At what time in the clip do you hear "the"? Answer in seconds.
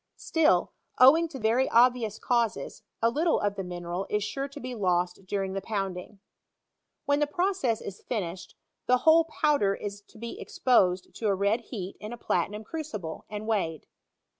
3.53-3.63, 5.53-5.61, 7.19-7.27, 8.87-8.97